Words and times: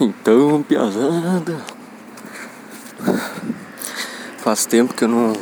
Então, 0.00 0.62
piazada. 0.62 1.56
Faz 4.38 4.66
tempo 4.66 4.92
que 4.92 5.04
eu 5.04 5.08
não 5.08 5.32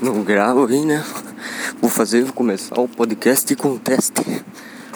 não 0.00 0.22
gravo 0.22 0.66
aí, 0.66 0.84
né? 0.84 1.04
Vou 1.80 1.90
fazer, 1.90 2.22
vou 2.22 2.32
começar 2.32 2.80
o 2.80 2.86
podcast 2.86 3.54
com 3.56 3.76
teste. 3.78 4.44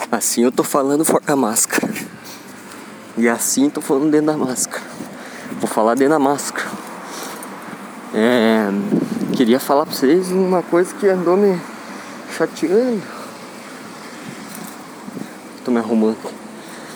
Assim 0.09 0.43
eu 0.43 0.51
tô 0.51 0.63
falando 0.63 1.03
fora 1.03 1.23
da 1.25 1.35
máscara. 1.35 1.93
E 3.17 3.27
assim 3.27 3.69
tô 3.69 3.81
falando 3.81 4.11
dentro 4.11 4.27
da 4.27 4.37
máscara. 4.37 4.83
Vou 5.59 5.67
falar 5.67 5.95
dentro 5.95 6.13
da 6.13 6.19
máscara. 6.19 6.69
É, 8.13 8.67
queria 9.35 9.59
falar 9.59 9.85
pra 9.85 9.93
vocês 9.93 10.31
uma 10.31 10.63
coisa 10.63 10.93
que 10.95 11.07
andou 11.07 11.35
me 11.35 11.59
chateando. 12.31 13.01
Tô 15.65 15.71
me 15.71 15.79
arrumando. 15.79 16.40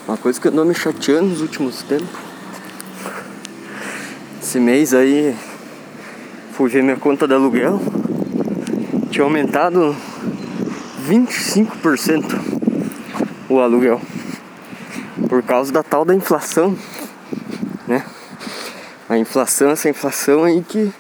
Uma 0.08 0.18
coisa 0.18 0.40
que 0.40 0.48
andou 0.48 0.64
me 0.64 0.76
chateando 0.76 1.30
nos 1.30 1.42
últimos 1.42 1.82
tempos. 1.82 2.08
Esse 4.40 4.60
mês 4.60 4.94
aí 4.94 5.36
fui 6.54 6.70
minha 6.84 6.96
conta 6.96 7.28
de 7.28 7.34
aluguel. 7.34 7.82
Tinha 9.10 9.24
aumentado 9.24 9.96
25% 11.10 12.40
o 13.50 13.60
aluguel. 13.60 14.00
Por 15.28 15.42
causa 15.42 15.72
da 15.72 15.82
tal 15.82 16.06
da 16.06 16.14
inflação, 16.14 16.78
né? 17.88 18.06
A 19.10 19.18
inflação, 19.18 19.72
essa 19.72 19.90
inflação 19.90 20.44
aí 20.44 20.62
que 20.62 20.94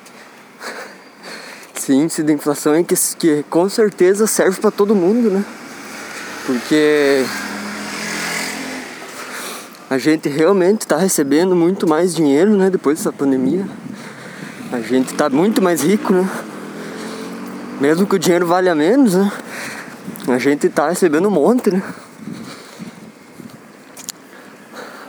esse 1.76 1.94
índice 1.94 2.24
de 2.24 2.34
inflação 2.34 2.74
aí 2.74 2.84
que, 2.84 2.96
que 3.20 3.46
com 3.52 3.70
certeza 3.70 4.26
serve 4.26 4.60
para 4.60 4.72
todo 4.72 4.96
mundo, 4.96 5.30
né? 5.30 5.46
Porque 6.48 7.24
a 9.96 9.98
gente 9.98 10.28
realmente 10.28 10.82
está 10.82 10.98
recebendo 10.98 11.56
muito 11.56 11.88
mais 11.88 12.14
dinheiro, 12.14 12.52
né? 12.58 12.70
Depois 12.70 12.98
dessa 12.98 13.14
pandemia. 13.14 13.66
A 14.70 14.82
gente 14.82 15.14
está 15.14 15.30
muito 15.30 15.62
mais 15.62 15.82
rico, 15.82 16.12
né? 16.12 16.30
Mesmo 17.80 18.06
que 18.06 18.18
o 18.18 18.20
dinheiro 18.20 18.46
valha 18.46 18.76
menos, 18.76 19.14
né? 19.14 19.32
A 20.28 20.38
gente 20.38 20.68
está 20.68 20.90
recebendo 20.90 21.30
um 21.30 21.32
monte, 21.32 21.72
né? 21.72 21.82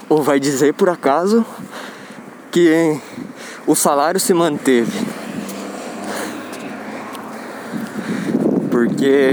Ou 0.08 0.22
vai 0.22 0.38
dizer 0.38 0.72
por 0.74 0.88
acaso 0.88 1.44
que 2.52 2.96
o 3.66 3.74
salário 3.74 4.20
se 4.20 4.32
manteve? 4.32 5.04
Porque 8.70 9.32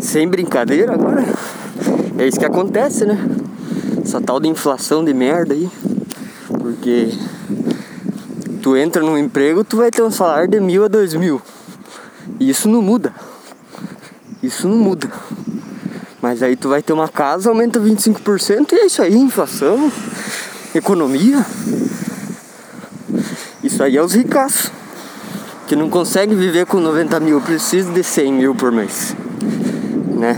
sem 0.00 0.26
brincadeira 0.26 0.94
agora 0.94 1.22
é 2.16 2.26
isso 2.26 2.38
que 2.38 2.46
acontece, 2.46 3.04
né? 3.04 3.47
Essa 4.08 4.22
tal 4.22 4.40
de 4.40 4.48
inflação 4.48 5.04
de 5.04 5.12
merda 5.12 5.52
aí. 5.52 5.68
Porque 6.48 7.12
tu 8.62 8.74
entra 8.74 9.02
num 9.02 9.18
emprego, 9.18 9.62
tu 9.62 9.76
vai 9.76 9.90
ter 9.90 10.02
um 10.02 10.10
salário 10.10 10.48
de 10.48 10.58
mil 10.58 10.82
a 10.82 10.88
dois 10.88 11.14
mil. 11.14 11.42
E 12.40 12.48
isso 12.48 12.68
não 12.68 12.80
muda. 12.80 13.14
Isso 14.42 14.66
não 14.66 14.78
muda. 14.78 15.10
Mas 16.22 16.42
aí 16.42 16.56
tu 16.56 16.70
vai 16.70 16.82
ter 16.82 16.94
uma 16.94 17.08
casa, 17.08 17.50
aumenta 17.50 17.78
25% 17.78 18.72
e 18.72 18.76
é 18.76 18.86
isso 18.86 19.02
aí, 19.02 19.14
inflação, 19.14 19.92
economia. 20.74 21.44
Isso 23.62 23.82
aí 23.82 23.96
é 23.96 24.02
os 24.02 24.14
ricaços. 24.14 24.72
Que 25.66 25.76
não 25.76 25.90
conseguem 25.90 26.34
viver 26.34 26.64
com 26.64 26.80
90 26.80 27.20
mil, 27.20 27.42
precisa 27.42 27.92
de 27.92 28.02
100 28.02 28.32
mil 28.32 28.54
por 28.54 28.72
mês. 28.72 29.14
Né? 30.16 30.34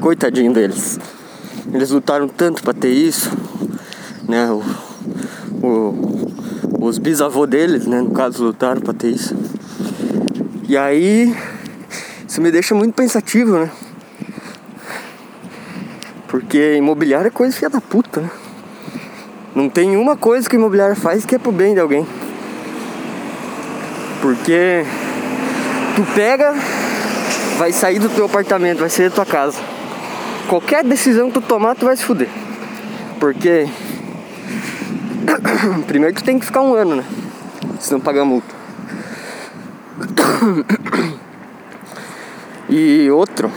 Coitadinho 0.00 0.52
deles. 0.52 0.98
Eles 1.72 1.90
lutaram 1.90 2.28
tanto 2.28 2.62
para 2.62 2.74
ter 2.74 2.90
isso, 2.90 3.30
né? 4.28 4.50
O, 4.50 4.62
o, 5.66 6.86
os 6.86 6.98
bisavôs 6.98 7.48
deles, 7.48 7.86
né? 7.86 8.00
No 8.00 8.10
caso, 8.10 8.44
lutaram 8.44 8.80
para 8.80 8.92
ter 8.92 9.08
isso. 9.08 9.34
E 10.68 10.76
aí, 10.76 11.34
isso 12.28 12.40
me 12.40 12.50
deixa 12.50 12.74
muito 12.74 12.94
pensativo, 12.94 13.58
né? 13.58 13.70
Porque 16.28 16.74
imobiliário 16.76 17.28
é 17.28 17.30
coisa 17.30 17.56
filha 17.56 17.70
da 17.70 17.80
puta, 17.80 18.20
né? 18.20 18.30
Não 19.54 19.68
tem 19.68 19.96
uma 19.96 20.16
coisa 20.16 20.48
que 20.48 20.56
o 20.56 20.58
imobiliário 20.58 20.96
faz 20.96 21.24
que 21.24 21.36
é 21.36 21.38
pro 21.38 21.52
bem 21.52 21.74
de 21.74 21.80
alguém. 21.80 22.06
Porque 24.20 24.84
tu 25.96 26.02
pega, 26.14 26.54
vai 27.56 27.72
sair 27.72 27.98
do 27.98 28.08
teu 28.08 28.26
apartamento, 28.26 28.80
vai 28.80 28.90
sair 28.90 29.08
da 29.08 29.14
tua 29.14 29.26
casa 29.26 29.73
qualquer 30.48 30.84
decisão 30.84 31.28
que 31.28 31.40
tu 31.40 31.46
tomar, 31.46 31.74
tu 31.74 31.84
vai 31.84 31.96
se 31.96 32.04
fuder. 32.04 32.28
Porque 33.18 33.68
primeiro 35.86 36.14
tu 36.14 36.24
tem 36.24 36.38
que 36.38 36.46
ficar 36.46 36.62
um 36.62 36.74
ano, 36.74 36.96
né? 36.96 37.04
Se 37.80 37.92
não 37.92 38.00
pagar 38.00 38.24
multa. 38.24 38.54
E 42.66 43.10
outro, 43.10 43.52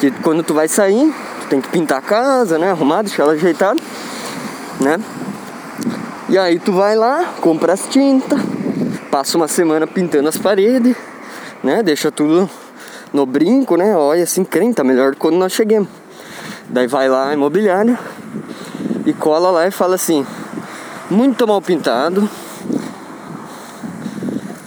que 0.00 0.10
quando 0.10 0.42
tu 0.42 0.52
vai 0.52 0.66
sair, 0.66 1.14
tu 1.42 1.46
tem 1.46 1.60
que 1.60 1.68
pintar 1.68 1.98
a 1.98 2.02
casa, 2.02 2.58
né? 2.58 2.72
Arrumar, 2.72 3.02
deixar 3.02 3.22
ela 3.22 3.32
ajeitada, 3.32 3.80
né? 4.80 4.98
E 6.28 6.36
aí 6.36 6.58
tu 6.58 6.72
vai 6.72 6.96
lá, 6.96 7.32
compra 7.40 7.72
as 7.72 7.86
tintas, 7.86 8.40
passa 9.08 9.36
uma 9.36 9.46
semana 9.46 9.86
pintando 9.86 10.28
as 10.28 10.36
paredes, 10.36 10.96
né? 11.62 11.80
Deixa 11.80 12.10
tudo 12.10 12.50
no 13.12 13.26
brinco, 13.26 13.76
né? 13.76 13.96
Olha 13.96 14.24
assim, 14.24 14.44
crente, 14.44 14.76
tá 14.76 14.84
melhor 14.84 15.10
do 15.10 15.14
que 15.14 15.20
quando 15.20 15.36
nós 15.36 15.52
chegamos. 15.52 15.88
Daí 16.68 16.86
vai 16.86 17.08
lá, 17.08 17.32
imobiliário, 17.32 17.96
e 19.04 19.12
cola 19.12 19.50
lá 19.50 19.66
e 19.66 19.70
fala 19.70 19.94
assim: 19.94 20.26
muito 21.10 21.46
mal 21.46 21.62
pintado. 21.62 22.28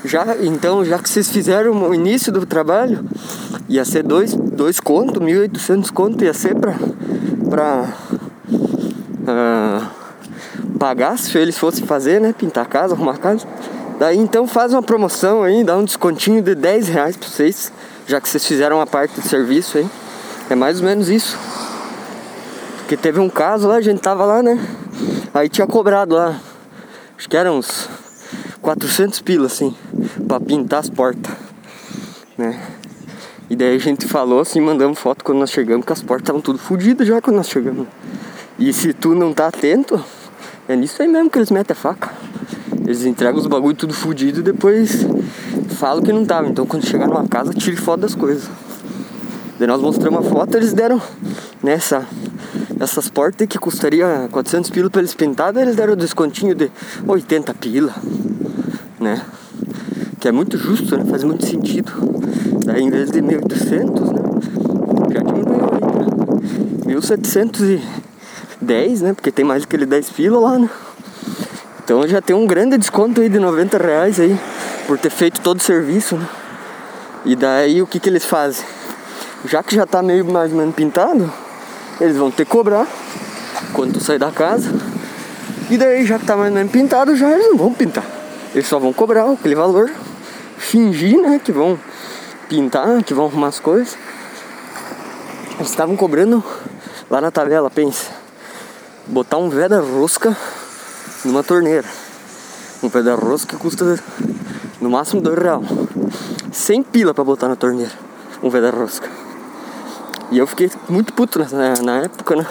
Já, 0.06 0.38
então, 0.42 0.84
já 0.84 0.98
que 0.98 1.10
vocês 1.10 1.30
fizeram 1.30 1.90
o 1.90 1.94
início 1.94 2.32
do 2.32 2.46
trabalho, 2.46 3.06
ia 3.68 3.86
ser 3.86 4.02
dois, 4.02 4.34
dois 4.34 4.80
contos, 4.80 5.22
1.800 5.22 5.92
contos, 5.92 6.22
ia 6.24 6.34
ser 6.34 6.56
pra, 6.56 6.74
pra 7.48 7.94
uh, 9.22 10.80
pagar 10.80 11.18
se 11.18 11.38
eles 11.38 11.58
fossem 11.58 11.86
fazer, 11.86 12.20
né? 12.20 12.34
Pintar 12.36 12.64
a 12.64 12.68
casa, 12.68 12.96
arrumar 12.96 13.16
a 13.16 13.18
casa. 13.18 13.46
Daí 14.00 14.18
então 14.18 14.48
faz 14.48 14.74
uma 14.74 14.82
promoção 14.82 15.44
aí, 15.44 15.64
dá 15.64 15.78
um 15.78 15.84
descontinho 15.84 16.42
de 16.42 16.56
10 16.56 16.88
reais 16.88 17.18
pra 17.18 17.28
vocês 17.28 17.72
já 18.10 18.20
que 18.20 18.28
vocês 18.28 18.44
fizeram 18.44 18.78
uma 18.78 18.88
parte 18.88 19.22
do 19.22 19.28
serviço 19.28 19.78
aí. 19.78 19.88
É 20.50 20.56
mais 20.56 20.80
ou 20.80 20.86
menos 20.88 21.10
isso. 21.10 21.38
Porque 22.80 22.98
teve 22.98 23.20
um 23.20 23.30
caso 23.30 23.68
lá, 23.68 23.76
a 23.76 23.82
gente 23.82 24.02
tava 24.02 24.26
lá, 24.26 24.42
né? 24.42 24.60
Aí 25.32 25.48
tinha 25.48 25.68
cobrado 25.68 26.16
lá, 26.16 26.40
acho 27.16 27.30
que 27.30 27.38
eram 27.38 27.60
uns 27.60 27.88
400 28.64 29.22
pilas, 29.22 29.52
assim, 29.52 29.76
pra 30.28 30.40
pintar 30.40 30.80
as 30.80 30.90
portas, 30.90 31.32
né? 32.36 32.60
E 33.48 33.56
daí 33.56 33.76
a 33.76 33.80
gente 33.80 34.08
falou 34.08 34.40
assim, 34.40 34.60
mandamos 34.60 34.98
foto 34.98 35.24
quando 35.24 35.38
nós 35.38 35.52
chegamos, 35.52 35.86
que 35.86 35.94
as 35.94 36.02
portas 36.02 36.24
estavam 36.24 36.42
tudo 36.42 36.58
fodidas 36.58 37.08
já 37.08 37.22
quando 37.22 37.36
nós 37.36 37.48
chegamos. 37.48 37.88
E 38.58 38.74
se 38.74 38.92
tu 38.92 39.14
não 39.14 39.34
tá 39.34 39.48
atento, 39.48 40.04
é 40.68 40.76
nisso 40.76 41.00
aí 41.00 41.08
mesmo 41.08 41.30
que 41.30 41.38
eles 41.38 41.52
metem 41.52 41.74
a 41.74 41.80
faca. 41.80 42.10
Eles 42.86 43.06
entregam 43.06 43.40
os 43.40 43.46
bagulho 43.46 43.76
tudo 43.76 43.94
fudido 43.94 44.40
e 44.40 44.44
depois 44.44 45.06
falam 45.80 46.04
que 46.04 46.12
não 46.12 46.26
tava. 46.26 46.50
Então 46.50 46.66
quando 46.66 46.86
chegar 46.86 47.08
numa 47.08 47.26
casa, 47.28 47.54
tire 47.54 47.78
foto 47.78 48.02
das 48.02 48.14
coisas. 48.14 48.50
Daí 49.58 49.66
nós 49.68 49.82
mostramos 49.82 50.26
a 50.26 50.30
foto, 50.30 50.56
eles 50.56 50.74
deram 50.74 51.02
nessa 51.64 52.06
essas 52.80 53.10
portas 53.10 53.48
que 53.48 53.58
custaria 53.58 54.30
400 54.32 54.70
pila 54.70 54.90
pra 54.90 55.02
eles 55.02 55.14
pintar, 55.14 55.54
eles 55.58 55.76
deram 55.76 55.92
um 55.94 55.98
descontinho 55.98 56.56
de 56.56 56.72
80 57.06 57.54
pila, 57.56 57.94
né? 59.00 59.22
Que 60.18 60.30
é 60.30 60.32
muito 60.32 60.58
justo, 60.58 60.96
né? 60.96 61.04
Faz 61.10 61.26
muito 61.26 61.46
sentido. 61.46 61.92
Daí 62.66 62.84
em 62.84 62.90
vez 62.90 63.12
de 63.12 63.22
1.800, 63.22 64.14
né? 64.14 64.22
Já 65.14 65.20
diminuiu 65.20 65.70
aí, 65.74 65.82
né? 66.94 66.96
1.710, 66.96 69.02
né? 69.02 69.14
Porque 69.14 69.30
tem 69.32 69.44
mais 69.44 69.64
aquele 69.64 69.86
10 69.86 70.10
pila 70.12 70.40
lá, 70.40 70.58
né? 70.58 70.70
Então 71.84 72.08
já 72.08 72.22
tem 72.22 72.34
um 72.36 72.48
grande 72.48 72.78
desconto 72.78 73.20
aí 73.20 73.28
de 73.28 73.40
90 73.40 73.78
reais 73.78 74.18
aí 74.20 74.40
por 74.90 74.98
ter 74.98 75.12
feito 75.12 75.40
todo 75.42 75.60
o 75.60 75.62
serviço, 75.62 76.16
né? 76.16 76.28
E 77.24 77.36
daí 77.36 77.80
o 77.80 77.86
que, 77.86 78.00
que 78.00 78.10
eles 78.10 78.26
fazem? 78.26 78.66
Já 79.46 79.62
que 79.62 79.76
já 79.76 79.86
tá 79.86 80.02
meio 80.02 80.26
mais 80.26 80.52
ou 80.52 80.58
menos 80.58 80.74
pintado, 80.74 81.32
eles 82.02 82.18
vão 82.18 82.32
ter 82.32 82.44
que 82.44 82.50
cobrar 82.50 82.88
quando 83.72 83.94
tu 83.94 84.00
sair 84.04 84.18
da 84.18 84.32
casa. 84.32 84.74
E 85.70 85.78
daí 85.78 86.08
já 86.08 86.18
que 86.18 86.26
tá 86.26 86.36
mais 86.36 86.50
ou 86.50 86.56
menos 86.56 86.72
pintado, 86.72 87.16
já 87.16 87.30
eles 87.30 87.50
não 87.50 87.58
vão 87.58 87.72
pintar. 87.72 88.04
Eles 88.52 88.68
só 88.68 88.80
vão 88.80 88.92
cobrar 88.92 89.32
aquele 89.32 89.54
valor, 89.54 89.92
fingir, 90.58 91.22
né, 91.22 91.40
que 91.44 91.52
vão 91.52 91.80
pintar, 92.50 93.04
que 93.04 93.14
vão 93.14 93.28
arrumar 93.28 93.50
as 93.50 93.60
coisas. 93.60 93.96
Eles 95.60 95.70
estavam 95.70 95.96
cobrando 95.96 96.44
lá 97.12 97.22
na 97.22 97.30
tabela, 97.30 97.70
pensa, 97.70 98.08
botar 99.06 99.38
um 99.38 99.52
veda 99.52 99.82
rosca 99.82 100.36
numa 101.24 101.44
torneira. 101.44 101.88
Um 102.82 102.90
pé 102.90 103.04
da 103.04 103.14
rosca 103.14 103.56
custa 103.56 104.00
no 104.82 104.90
máximo 104.90 105.22
dois 105.22 105.38
real. 105.38 105.62
100 106.52 106.84
pila 106.84 107.14
pra 107.14 107.24
botar 107.24 107.48
na 107.48 107.56
torneira. 107.56 107.92
Um 108.42 108.50
velho 108.50 108.72
da 108.72 108.78
rosca. 108.78 109.10
E 110.32 110.38
eu 110.38 110.48
fiquei 110.48 110.72
muito 110.88 111.14
puto 111.14 111.40
na, 111.40 111.74
na 111.82 111.98
época, 112.00 112.36
né? 112.36 112.46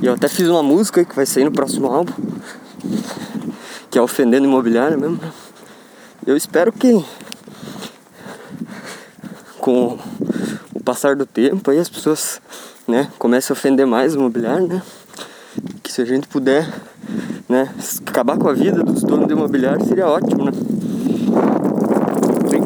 E 0.00 0.06
eu 0.06 0.14
até 0.14 0.28
fiz 0.28 0.48
uma 0.48 0.62
música 0.62 1.04
que 1.04 1.14
vai 1.14 1.26
sair 1.26 1.44
no 1.44 1.52
próximo 1.52 1.86
álbum, 1.88 2.12
que 3.90 3.98
é 3.98 4.02
Ofendendo 4.02 4.46
Imobiliário 4.46 4.98
mesmo. 4.98 5.18
Né? 5.20 5.32
Eu 6.26 6.36
espero 6.36 6.72
que 6.72 7.04
com 9.58 9.98
o 10.74 10.82
passar 10.82 11.16
do 11.16 11.26
tempo 11.26 11.70
aí 11.70 11.78
as 11.78 11.88
pessoas 11.88 12.40
né, 12.86 13.10
comecem 13.18 13.52
a 13.52 13.56
ofender 13.58 13.86
mais 13.86 14.14
o 14.14 14.18
imobiliário, 14.18 14.66
né? 14.66 14.82
Que 15.82 15.92
se 15.92 16.00
a 16.00 16.04
gente 16.04 16.26
puder 16.26 16.66
né, 17.48 17.74
acabar 18.06 18.38
com 18.38 18.48
a 18.48 18.52
vida 18.52 18.82
dos 18.82 19.02
donos 19.02 19.26
de 19.26 19.32
imobiliário 19.34 19.84
seria 19.84 20.06
ótimo, 20.06 20.44
né? 20.44 20.52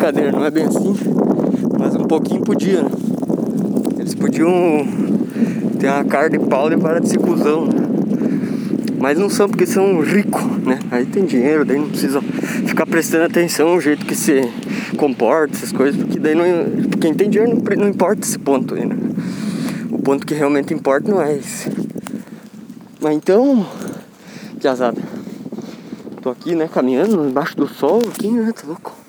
Brincadeira, 0.02 0.32
não 0.32 0.44
é 0.44 0.50
bem 0.50 0.64
assim, 0.64 0.96
mas 1.78 1.94
um 1.94 2.02
pouquinho 2.02 2.40
podia, 2.40 2.82
né? 2.82 2.90
Eles 4.00 4.16
podiam 4.16 4.50
ter 5.78 5.86
uma 5.86 6.04
cara 6.04 6.28
de 6.28 6.40
pau 6.40 6.68
de 6.68 6.76
para 6.76 7.00
de 7.00 7.08
ser 7.08 7.18
cuzão, 7.18 7.66
né? 7.66 7.86
Mas 8.98 9.16
não 9.16 9.30
são 9.30 9.48
porque 9.48 9.64
são 9.64 10.00
ricos, 10.00 10.42
né? 10.64 10.80
Aí 10.90 11.06
tem 11.06 11.24
dinheiro, 11.24 11.64
daí 11.64 11.78
não 11.78 11.88
precisa 11.88 12.20
ficar 12.20 12.84
prestando 12.84 13.26
atenção 13.26 13.68
ao 13.68 13.80
jeito 13.80 14.04
que 14.04 14.16
se 14.16 14.42
comporta, 14.96 15.54
essas 15.54 15.70
coisas, 15.70 16.02
porque 16.02 16.18
daí 16.18 16.34
não, 16.34 16.44
quem 17.00 17.14
tem 17.14 17.30
dinheiro 17.30 17.54
não, 17.54 17.76
não 17.76 17.88
importa 17.88 18.26
esse 18.26 18.40
ponto 18.40 18.74
aí, 18.74 18.84
né? 18.84 18.96
O 19.88 20.00
ponto 20.00 20.26
que 20.26 20.34
realmente 20.34 20.74
importa 20.74 21.08
não 21.08 21.22
é 21.22 21.36
esse. 21.36 21.70
Mas 23.00 23.14
então, 23.14 23.64
piazada, 24.60 25.00
tô 26.20 26.28
aqui, 26.30 26.56
né, 26.56 26.66
caminhando 26.66 27.24
embaixo 27.24 27.56
do 27.56 27.68
sol 27.68 28.02
aqui, 28.12 28.26
né, 28.28 28.50
tá 28.50 28.66
louco? 28.66 29.01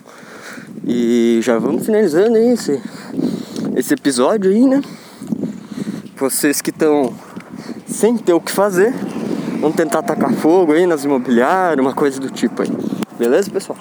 E 0.86 1.40
já 1.42 1.58
vamos 1.58 1.86
finalizando 1.86 2.36
aí 2.36 2.50
esse, 2.54 2.82
esse 3.76 3.94
episódio 3.94 4.52
aí, 4.52 4.66
né? 4.66 4.82
Vocês 6.18 6.62
que 6.62 6.70
estão 6.70 7.14
sem 7.86 8.18
ter 8.18 8.34
o 8.34 8.42
que 8.42 8.52
fazer, 8.52 8.94
vamos 9.60 9.76
tentar 9.76 10.00
atacar 10.00 10.34
fogo 10.34 10.74
aí 10.74 10.86
nas 10.86 11.04
imobiliárias, 11.04 11.86
uma 11.86 11.94
coisa 11.94 12.20
do 12.20 12.30
tipo 12.30 12.62
aí. 12.62 12.70
Beleza, 13.18 13.50
pessoal? 13.50 13.78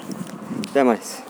Até 0.69 0.83
mais. 0.83 1.22